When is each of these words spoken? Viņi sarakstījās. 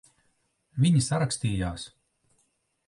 Viņi 0.85 1.03
sarakstījās. 1.09 1.87